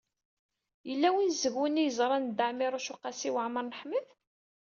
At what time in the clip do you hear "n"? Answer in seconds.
3.65-3.77